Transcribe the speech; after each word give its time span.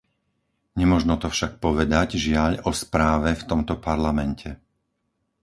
Nemožno 0.81 1.15
to 1.21 1.27
však 1.33 1.51
povedať, 1.65 2.09
žiaľ, 2.25 2.51
o 2.65 2.71
správe 2.81 3.29
v 3.37 3.45
tomto 3.51 3.73
Parlamente. 3.87 4.49